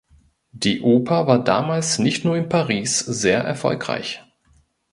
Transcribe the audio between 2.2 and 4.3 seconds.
nur in Paris sehr erfolgreich.